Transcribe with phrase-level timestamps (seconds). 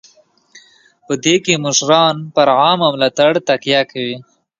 [1.05, 4.17] په دې کې مشران پر عامه ملاتړ تکیه کوي.